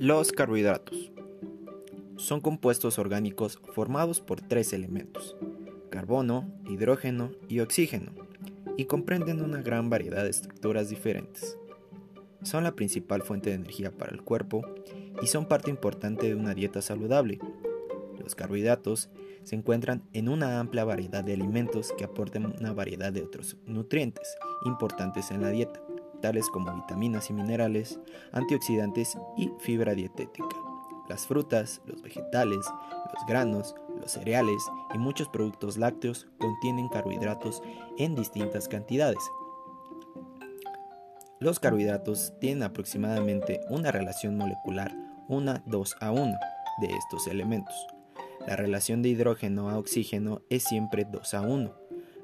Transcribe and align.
Los 0.00 0.30
carbohidratos 0.30 1.10
son 2.18 2.40
compuestos 2.40 3.00
orgánicos 3.00 3.58
formados 3.74 4.20
por 4.20 4.40
tres 4.40 4.72
elementos, 4.72 5.36
carbono, 5.90 6.48
hidrógeno 6.68 7.32
y 7.48 7.58
oxígeno, 7.58 8.12
y 8.76 8.84
comprenden 8.84 9.42
una 9.42 9.60
gran 9.60 9.90
variedad 9.90 10.22
de 10.22 10.30
estructuras 10.30 10.88
diferentes. 10.88 11.58
Son 12.44 12.62
la 12.62 12.76
principal 12.76 13.22
fuente 13.22 13.50
de 13.50 13.56
energía 13.56 13.90
para 13.90 14.12
el 14.12 14.22
cuerpo 14.22 14.62
y 15.20 15.26
son 15.26 15.46
parte 15.46 15.68
importante 15.68 16.28
de 16.28 16.36
una 16.36 16.54
dieta 16.54 16.80
saludable. 16.80 17.40
Los 18.20 18.36
carbohidratos 18.36 19.10
se 19.42 19.56
encuentran 19.56 20.04
en 20.12 20.28
una 20.28 20.60
amplia 20.60 20.84
variedad 20.84 21.24
de 21.24 21.32
alimentos 21.32 21.92
que 21.98 22.04
aportan 22.04 22.46
una 22.46 22.72
variedad 22.72 23.12
de 23.12 23.22
otros 23.22 23.56
nutrientes 23.66 24.36
importantes 24.64 25.32
en 25.32 25.42
la 25.42 25.50
dieta 25.50 25.82
como 26.52 26.74
vitaminas 26.74 27.30
y 27.30 27.32
minerales, 27.32 27.98
antioxidantes 28.32 29.16
y 29.36 29.50
fibra 29.58 29.94
dietética. 29.94 30.56
Las 31.08 31.26
frutas, 31.26 31.80
los 31.86 32.02
vegetales, 32.02 32.66
los 33.14 33.26
granos, 33.26 33.74
los 34.00 34.12
cereales 34.12 34.62
y 34.94 34.98
muchos 34.98 35.28
productos 35.28 35.78
lácteos 35.78 36.26
contienen 36.38 36.88
carbohidratos 36.88 37.62
en 37.98 38.14
distintas 38.14 38.68
cantidades. 38.68 39.18
Los 41.40 41.60
carbohidratos 41.60 42.32
tienen 42.40 42.64
aproximadamente 42.64 43.60
una 43.70 43.92
relación 43.92 44.36
molecular 44.36 44.94
1 45.28 45.62
2 45.66 45.96
a 46.00 46.10
1 46.10 46.38
de 46.80 46.86
estos 46.88 47.26
elementos. 47.28 47.74
La 48.46 48.56
relación 48.56 49.02
de 49.02 49.10
hidrógeno 49.10 49.70
a 49.70 49.78
oxígeno 49.78 50.42
es 50.50 50.64
siempre 50.64 51.06
2 51.10 51.34
a 51.34 51.42
1. 51.42 51.74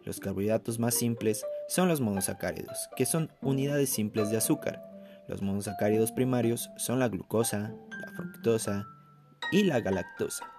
Los 0.04 0.20
carbohidratos 0.20 0.79
más 0.79 0.95
simples 0.95 1.45
son 1.68 1.88
los 1.88 2.00
monosacáridos, 2.00 2.88
que 2.96 3.06
son 3.06 3.30
unidades 3.41 3.91
simples 3.91 4.30
de 4.30 4.36
azúcar. 4.36 4.82
Los 5.28 5.42
monosacáridos 5.42 6.12
primarios 6.12 6.70
son 6.76 6.98
la 6.98 7.09
glucosa, 7.09 7.74
la 7.90 8.12
fructosa 8.12 8.87
y 9.52 9.65
la 9.65 9.80
galactosa. 9.80 10.51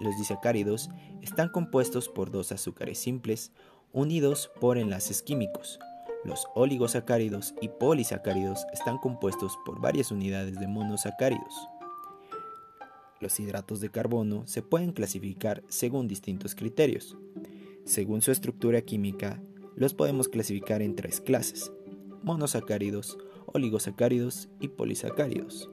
Los 0.00 0.16
disacáridos 0.16 0.90
están 1.22 1.48
compuestos 1.48 2.08
por 2.08 2.30
dos 2.30 2.52
azúcares 2.52 2.98
simples 2.98 3.52
unidos 3.92 4.50
por 4.60 4.78
enlaces 4.78 5.22
químicos. 5.22 5.78
Los 6.24 6.46
oligosacáridos 6.54 7.54
y 7.60 7.68
polisacáridos 7.68 8.66
están 8.72 8.98
compuestos 8.98 9.58
por 9.64 9.80
varias 9.80 10.10
unidades 10.10 10.58
de 10.58 10.66
monosacáridos. 10.66 11.68
Los 13.20 13.40
hidratos 13.40 13.80
de 13.80 13.90
carbono 13.90 14.46
se 14.46 14.62
pueden 14.62 14.92
clasificar 14.92 15.62
según 15.68 16.06
distintos 16.06 16.54
criterios. 16.54 17.16
Según 17.84 18.20
su 18.20 18.30
estructura 18.30 18.82
química, 18.82 19.40
los 19.78 19.94
podemos 19.94 20.28
clasificar 20.28 20.82
en 20.82 20.96
tres 20.96 21.20
clases, 21.20 21.72
monosacáridos, 22.22 23.16
oligosacáridos 23.46 24.48
y 24.60 24.68
polisacáridos. 24.68 25.70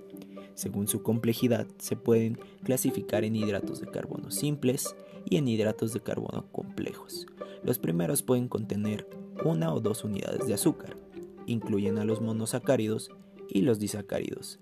Según 0.53 0.87
su 0.87 1.01
complejidad, 1.01 1.67
se 1.79 1.95
pueden 1.95 2.39
clasificar 2.63 3.23
en 3.23 3.35
hidratos 3.35 3.81
de 3.81 3.87
carbono 3.87 4.29
simples 4.29 4.95
y 5.25 5.37
en 5.37 5.47
hidratos 5.47 5.91
de 5.91 6.01
carbono 6.01 6.45
complejos. 6.51 7.25
Los 7.63 7.79
primeros 7.79 8.21
pueden 8.21 8.47
contener 8.47 9.07
una 9.43 9.73
o 9.73 9.81
dos 9.81 10.03
unidades 10.03 10.47
de 10.47 10.53
azúcar, 10.53 10.95
incluyen 11.47 11.97
a 11.97 12.05
los 12.05 12.21
monosacáridos 12.21 13.09
y 13.49 13.61
los 13.61 13.79
disacáridos, 13.79 14.59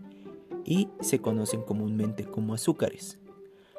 y 0.63 0.87
se 1.01 1.19
conocen 1.19 1.63
comúnmente 1.63 2.23
como 2.23 2.53
azúcares. 2.53 3.19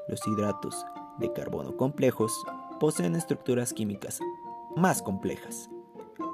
Los 0.08 0.20
hidratos 0.26 0.84
de 1.18 1.32
carbono 1.32 1.76
complejos 1.78 2.44
poseen 2.78 3.16
estructuras 3.16 3.72
químicas 3.72 4.20
más 4.76 5.02
complejas, 5.02 5.70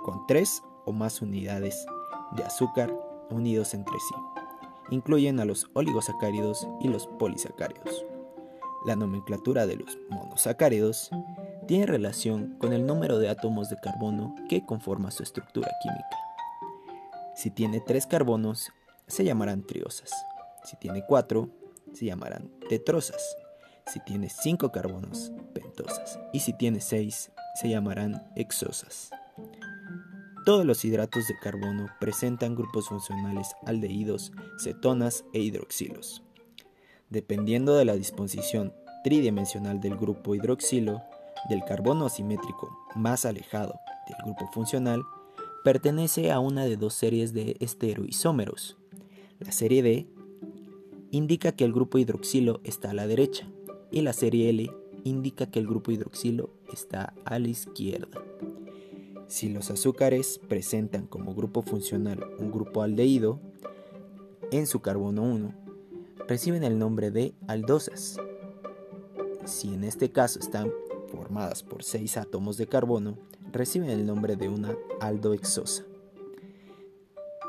con 0.02 0.26
tres 0.26 0.62
o 0.86 0.92
más 0.92 1.20
unidades 1.22 1.86
de 2.32 2.44
azúcar 2.44 2.94
unidos 3.30 3.74
entre 3.74 3.98
sí. 3.98 4.14
Incluyen 4.90 5.40
a 5.40 5.44
los 5.44 5.70
oligosacáridos 5.74 6.66
y 6.80 6.88
los 6.88 7.06
polisacáridos. 7.06 8.04
La 8.86 8.96
nomenclatura 8.96 9.66
de 9.66 9.76
los 9.76 9.98
monosacáridos 10.08 11.10
tiene 11.68 11.86
relación 11.86 12.56
con 12.58 12.72
el 12.72 12.86
número 12.86 13.18
de 13.18 13.28
átomos 13.28 13.68
de 13.68 13.76
carbono 13.76 14.34
que 14.48 14.64
conforma 14.64 15.10
su 15.10 15.22
estructura 15.22 15.70
química. 15.82 16.16
Si 17.36 17.50
tiene 17.50 17.80
tres 17.80 18.06
carbonos, 18.06 18.70
se 19.06 19.24
llamarán 19.24 19.66
triosas. 19.66 20.10
Si 20.64 20.76
tiene 20.76 21.04
cuatro, 21.06 21.50
se 21.92 22.06
llamarán 22.06 22.50
tetrosas. 22.68 23.36
Si 23.86 24.00
tiene 24.00 24.28
cinco 24.30 24.72
carbonos, 24.72 25.32
pentosas. 25.52 26.18
Y 26.32 26.40
si 26.40 26.52
tiene 26.52 26.80
seis, 26.80 27.30
se 27.54 27.68
llamarán 27.68 28.22
exosas. 28.36 29.10
Todos 30.46 30.64
los 30.64 30.84
hidratos 30.84 31.28
de 31.28 31.38
carbono 31.38 31.88
presentan 32.00 32.54
grupos 32.54 32.88
funcionales 32.88 33.54
aldehídos, 33.66 34.32
cetonas 34.58 35.24
e 35.32 35.40
hidroxilos. 35.40 36.22
Dependiendo 37.10 37.76
de 37.76 37.84
la 37.84 37.94
disposición 37.94 38.72
tridimensional 39.04 39.80
del 39.80 39.96
grupo 39.96 40.34
hidroxilo, 40.34 41.02
del 41.48 41.64
carbono 41.64 42.06
asimétrico 42.06 42.70
más 42.94 43.24
alejado 43.24 43.74
del 44.08 44.16
grupo 44.24 44.50
funcional, 44.52 45.02
pertenece 45.62 46.32
a 46.32 46.38
una 46.38 46.64
de 46.64 46.76
dos 46.76 46.94
series 46.94 47.32
de 47.32 47.56
esteroisómeros. 47.60 48.76
La 49.38 49.52
serie 49.52 49.82
D 49.82 50.08
indica 51.10 51.52
que 51.52 51.64
el 51.64 51.72
grupo 51.72 51.98
hidroxilo 51.98 52.60
está 52.64 52.90
a 52.90 52.94
la 52.94 53.06
derecha 53.06 53.46
y 53.90 54.00
la 54.02 54.12
serie 54.12 54.48
L 54.50 54.70
indica 55.04 55.50
que 55.50 55.58
el 55.58 55.66
grupo 55.66 55.90
hidroxilo 55.90 56.50
está 56.72 57.14
a 57.24 57.38
la 57.38 57.48
izquierda. 57.48 58.22
Si 59.26 59.48
los 59.48 59.70
azúcares 59.70 60.40
presentan 60.48 61.06
como 61.06 61.34
grupo 61.34 61.62
funcional 61.62 62.26
un 62.38 62.50
grupo 62.50 62.82
aldehído, 62.82 63.40
en 64.50 64.66
su 64.66 64.80
carbono 64.80 65.22
1, 65.22 65.54
reciben 66.26 66.64
el 66.64 66.78
nombre 66.78 67.10
de 67.10 67.34
aldosas. 67.46 68.16
Si 69.44 69.72
en 69.72 69.84
este 69.84 70.10
caso 70.10 70.40
están 70.40 70.72
formadas 71.08 71.62
por 71.62 71.84
6 71.84 72.16
átomos 72.16 72.56
de 72.56 72.66
carbono, 72.66 73.16
reciben 73.52 73.90
el 73.90 74.04
nombre 74.06 74.36
de 74.36 74.48
una 74.48 74.76
aldohexosa. 75.00 75.84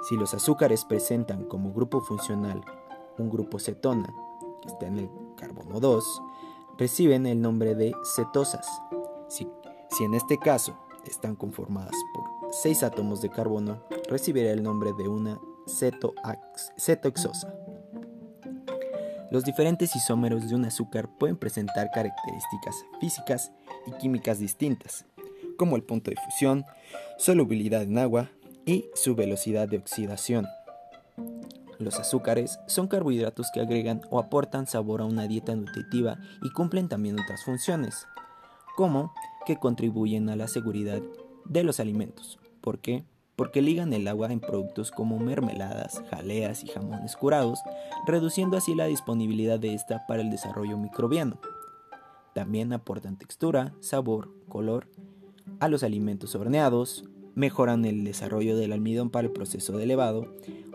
Si 0.08 0.16
los 0.16 0.34
azúcares 0.34 0.86
presentan 0.86 1.46
como 1.46 1.74
grupo 1.74 2.02
funcional 2.02 2.62
un 3.18 3.30
grupo 3.30 3.60
cetona, 3.60 4.14
que 4.62 4.68
está 4.68 4.88
en 4.88 4.98
el 4.98 5.10
carbono 5.38 5.80
2, 5.80 6.22
reciben 6.78 7.26
el 7.26 7.42
nombre 7.42 7.76
de 7.76 7.94
cetosas. 8.04 8.68
Si, 9.92 10.04
en 10.04 10.14
este 10.14 10.38
caso 10.38 10.78
están 11.06 11.36
conformadas 11.36 11.96
por 12.14 12.54
6 12.54 12.84
átomos 12.84 13.22
de 13.22 13.30
carbono, 13.30 13.84
recibirá 14.10 14.52
el 14.52 14.64
nombre 14.64 14.92
de 14.98 15.08
una 15.08 15.40
cetoexosa. 16.78 17.54
Los 19.32 19.46
diferentes 19.46 19.96
isómeros 19.96 20.50
de 20.50 20.56
un 20.56 20.66
azúcar 20.66 21.10
pueden 21.18 21.38
presentar 21.38 21.90
características 21.92 22.76
físicas 23.00 23.52
y 23.88 23.92
químicas 23.94 24.40
distintas, 24.40 25.06
como 25.58 25.76
el 25.76 25.84
punto 25.84 26.12
de 26.12 26.18
fusión, 26.18 26.66
solubilidad 27.18 27.84
en 27.84 27.98
agua 27.98 28.30
y 28.66 28.86
su 28.94 29.16
velocidad 29.16 29.70
de 29.70 29.78
oxidación. 29.78 30.48
Los 31.80 32.00
azúcares 32.00 32.60
son 32.68 32.88
carbohidratos 32.88 33.50
que 33.54 33.62
agregan 33.62 34.02
o 34.10 34.20
aportan 34.20 34.68
sabor 34.68 35.02
a 35.02 35.06
una 35.06 35.28
dieta 35.28 35.56
nutritiva 35.56 36.18
y 36.44 36.52
cumplen 36.52 36.90
también 36.90 37.20
otras 37.20 37.44
funciones, 37.44 38.06
como 38.76 39.14
que 39.46 39.58
contribuyen 39.58 40.30
a 40.30 40.36
la 40.36 40.48
seguridad 40.48 41.02
de 41.46 41.64
los 41.64 41.80
alimentos. 41.80 42.40
¿Por 42.62 42.80
qué? 42.80 43.04
Porque 43.36 43.62
ligan 43.62 43.94
el 43.94 44.08
agua 44.08 44.32
en 44.32 44.40
productos 44.40 44.92
como 44.92 45.20
mermeladas, 45.20 46.04
jaleas 46.10 46.64
y 46.64 46.68
jamones 46.68 47.16
curados, 47.16 47.60
reduciendo 48.06 48.58
así 48.58 48.76
la 48.76 48.86
disponibilidad 48.86 49.60
de 49.60 49.74
esta 49.74 50.06
para 50.08 50.22
el 50.22 50.30
desarrollo 50.30 50.78
microbiano. 50.78 51.40
También 52.34 52.72
aportan 52.74 53.18
textura, 53.18 53.74
sabor, 53.80 54.30
color 54.48 54.88
a 55.60 55.68
los 55.68 55.84
alimentos 55.84 56.36
horneados, 56.36 57.06
mejoran 57.36 57.86
el 57.86 58.04
desarrollo 58.04 58.56
del 58.58 58.74
almidón 58.74 59.10
para 59.10 59.28
el 59.28 59.34
proceso 59.34 59.78
de 59.78 59.84
elevado, 59.84 60.28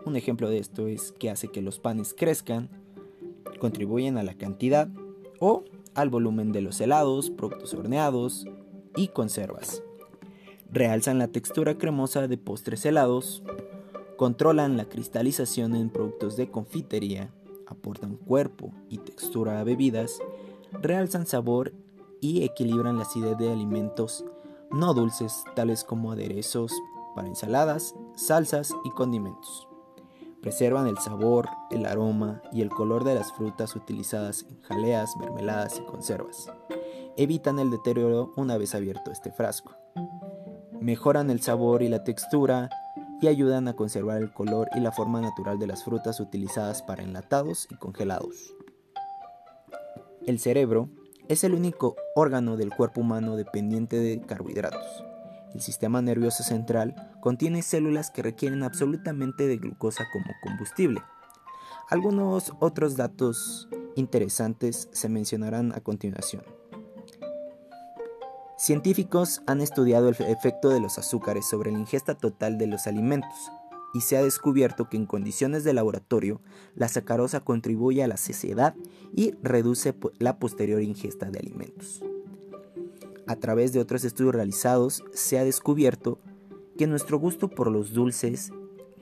un 0.06 0.14
ejemplo 0.14 0.48
de 0.48 0.58
esto 0.58 0.86
es 0.86 1.10
que 1.10 1.30
hace 1.30 1.48
que 1.48 1.62
los 1.62 1.80
panes 1.80 2.14
crezcan, 2.16 2.70
contribuyen 3.58 4.18
a 4.18 4.22
la 4.22 4.34
cantidad 4.34 4.88
o 5.40 5.64
al 5.96 6.10
volumen 6.10 6.52
de 6.52 6.60
los 6.60 6.80
helados, 6.80 7.30
productos 7.30 7.74
horneados 7.74 8.46
y 8.94 9.08
conservas. 9.08 9.82
Realzan 10.70 11.18
la 11.18 11.28
textura 11.28 11.78
cremosa 11.78 12.28
de 12.28 12.38
postres 12.38 12.84
helados, 12.86 13.42
controlan 14.16 14.76
la 14.76 14.84
cristalización 14.84 15.74
en 15.74 15.90
productos 15.90 16.36
de 16.36 16.50
confitería, 16.50 17.32
aportan 17.66 18.16
cuerpo 18.16 18.72
y 18.88 18.98
textura 18.98 19.60
a 19.60 19.64
bebidas, 19.64 20.20
realzan 20.72 21.26
sabor 21.26 21.72
y 22.20 22.44
equilibran 22.44 22.96
la 22.96 23.02
acidez 23.02 23.36
de 23.38 23.50
alimentos 23.50 24.24
no 24.70 24.94
dulces 24.94 25.44
tales 25.54 25.84
como 25.84 26.12
aderezos 26.12 26.72
para 27.14 27.28
ensaladas, 27.28 27.94
salsas 28.14 28.74
y 28.84 28.90
condimentos. 28.90 29.65
Preservan 30.46 30.86
el 30.86 30.96
sabor, 30.98 31.48
el 31.72 31.86
aroma 31.86 32.40
y 32.52 32.62
el 32.62 32.70
color 32.70 33.02
de 33.02 33.16
las 33.16 33.32
frutas 33.32 33.74
utilizadas 33.74 34.46
en 34.48 34.62
jaleas, 34.62 35.16
mermeladas 35.16 35.76
y 35.76 35.84
conservas. 35.84 36.46
Evitan 37.16 37.58
el 37.58 37.68
deterioro 37.68 38.32
una 38.36 38.56
vez 38.56 38.72
abierto 38.76 39.10
este 39.10 39.32
frasco. 39.32 39.74
Mejoran 40.80 41.30
el 41.30 41.40
sabor 41.40 41.82
y 41.82 41.88
la 41.88 42.04
textura 42.04 42.70
y 43.20 43.26
ayudan 43.26 43.66
a 43.66 43.72
conservar 43.72 44.18
el 44.18 44.32
color 44.32 44.68
y 44.76 44.78
la 44.78 44.92
forma 44.92 45.20
natural 45.20 45.58
de 45.58 45.66
las 45.66 45.82
frutas 45.82 46.20
utilizadas 46.20 46.80
para 46.80 47.02
enlatados 47.02 47.66
y 47.68 47.74
congelados. 47.74 48.54
El 50.26 50.38
cerebro 50.38 50.90
es 51.26 51.42
el 51.42 51.54
único 51.54 51.96
órgano 52.14 52.56
del 52.56 52.72
cuerpo 52.72 53.00
humano 53.00 53.34
dependiente 53.34 53.98
de 53.98 54.20
carbohidratos. 54.20 55.04
El 55.54 55.60
sistema 55.60 56.02
nervioso 56.02 56.44
central 56.44 56.94
contiene 57.26 57.62
células 57.62 58.12
que 58.12 58.22
requieren 58.22 58.62
absolutamente 58.62 59.48
de 59.48 59.56
glucosa 59.56 60.06
como 60.12 60.26
combustible. 60.44 61.02
Algunos 61.90 62.52
otros 62.60 62.96
datos 62.96 63.68
interesantes 63.96 64.88
se 64.92 65.08
mencionarán 65.08 65.72
a 65.72 65.80
continuación. 65.80 66.44
Científicos 68.56 69.42
han 69.48 69.60
estudiado 69.60 70.08
el 70.08 70.14
efecto 70.28 70.68
de 70.68 70.78
los 70.78 70.98
azúcares 70.98 71.48
sobre 71.48 71.72
la 71.72 71.80
ingesta 71.80 72.14
total 72.14 72.58
de 72.58 72.68
los 72.68 72.86
alimentos 72.86 73.50
y 73.92 74.02
se 74.02 74.16
ha 74.16 74.22
descubierto 74.22 74.88
que 74.88 74.96
en 74.96 75.06
condiciones 75.06 75.64
de 75.64 75.74
laboratorio 75.74 76.40
la 76.76 76.86
sacarosa 76.86 77.40
contribuye 77.40 78.04
a 78.04 78.06
la 78.06 78.18
saciedad 78.18 78.76
y 79.12 79.32
reduce 79.42 79.96
la 80.20 80.38
posterior 80.38 80.80
ingesta 80.80 81.28
de 81.28 81.40
alimentos. 81.40 82.04
A 83.26 83.34
través 83.34 83.72
de 83.72 83.80
otros 83.80 84.04
estudios 84.04 84.36
realizados 84.36 85.02
se 85.12 85.40
ha 85.40 85.44
descubierto 85.44 86.20
que 86.76 86.86
nuestro 86.86 87.18
gusto 87.18 87.48
por 87.48 87.70
los 87.70 87.92
dulces 87.92 88.52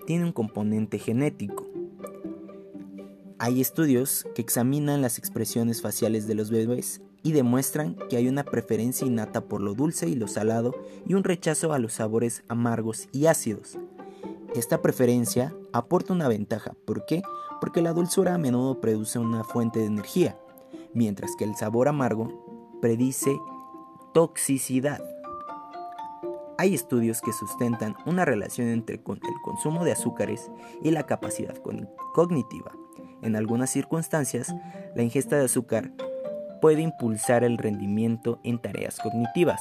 tiene 0.07 0.25
un 0.25 0.33
componente 0.33 0.99
genético. 0.99 1.67
Hay 3.39 3.61
estudios 3.61 4.27
que 4.35 4.43
examinan 4.43 5.03
las 5.03 5.19
expresiones 5.19 5.83
faciales 5.83 6.27
de 6.27 6.35
los 6.35 6.51
bebés 6.51 7.03
y 7.23 7.33
demuestran 7.33 7.97
que 8.09 8.17
hay 8.17 8.29
una 8.29 8.45
preferencia 8.45 9.07
innata 9.07 9.47
por 9.47 9.61
lo 9.61 9.75
dulce 9.75 10.09
y 10.09 10.15
lo 10.15 10.29
salado 10.29 10.75
y 11.07 11.15
un 11.15 11.25
rechazo 11.25 11.73
a 11.73 11.79
los 11.79 11.95
sabores 11.95 12.45
amargos 12.49 13.09
y 13.13 13.27
ácidos. 13.27 13.79
Esta 14.55 14.81
preferencia 14.83 15.55
aporta 15.73 16.13
una 16.13 16.29
ventaja. 16.29 16.75
¿Por 16.85 17.07
qué? 17.07 17.23
Porque 17.61 17.83
la 17.83 17.93
dulzura 17.93 18.35
a 18.35 18.39
menudo 18.39 18.81
produce 18.81 19.19
una 19.19 19.43
fuente 19.43 19.81
de 19.81 19.87
energía, 19.87 20.39
mientras 20.93 21.35
que 21.37 21.45
el 21.45 21.57
sabor 21.57 21.89
amargo 21.89 22.79
predice 22.81 23.37
toxicidad. 24.13 25.14
Hay 26.57 26.75
estudios 26.75 27.21
que 27.21 27.33
sustentan 27.33 27.97
una 28.07 28.25
relación 28.25 28.69
entre 28.69 28.97
el 28.97 29.03
consumo 29.03 29.85
de 29.85 29.93
azúcares 29.93 30.51
y 30.83 30.93
la 30.93 31.05
capacidad 31.05 31.57
cognitiva. 32.15 32.73
En 33.23 33.35
algunas 33.35 33.71
circunstancias, 33.71 34.55
la 34.95 35.03
ingesta 35.03 35.37
de 35.37 35.47
azúcar 35.47 35.91
puede 36.61 36.83
impulsar 36.83 37.43
el 37.43 37.59
rendimiento 37.59 38.41
en 38.45 38.61
tareas 38.61 38.99
cognitivas, 39.01 39.61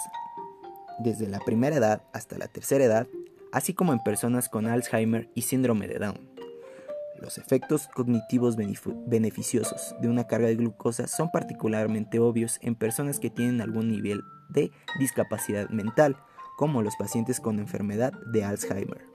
desde 0.99 1.27
la 1.27 1.39
primera 1.39 1.75
edad 1.75 2.03
hasta 2.13 2.37
la 2.37 2.47
tercera 2.47 2.83
edad, 2.83 3.07
así 3.51 3.73
como 3.73 3.91
en 3.93 4.03
personas 4.03 4.47
con 4.47 4.67
Alzheimer 4.67 5.29
y 5.33 5.41
síndrome 5.41 5.87
de 5.87 5.99
Down. 5.99 6.33
Los 7.19 7.37
efectos 7.37 7.87
cognitivos 7.87 8.55
beneficiosos 8.57 9.95
de 10.01 10.09
una 10.09 10.27
carga 10.27 10.47
de 10.47 10.55
glucosa 10.55 11.07
son 11.07 11.31
particularmente 11.31 12.19
obvios 12.19 12.59
en 12.61 12.75
personas 12.75 13.19
que 13.19 13.29
tienen 13.29 13.61
algún 13.61 13.89
nivel 13.89 14.21
de 14.49 14.71
discapacidad 14.99 15.69
mental, 15.69 16.17
como 16.55 16.81
los 16.81 16.95
pacientes 16.95 17.39
con 17.39 17.59
enfermedad 17.59 18.13
de 18.31 18.43
Alzheimer. 18.43 19.12